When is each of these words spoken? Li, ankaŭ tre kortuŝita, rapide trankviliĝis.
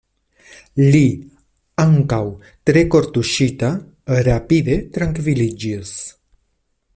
Li, 0.93 1.01
ankaŭ 1.83 2.21
tre 2.69 2.83
kortuŝita, 2.95 3.71
rapide 4.29 4.79
trankviliĝis. 4.97 5.95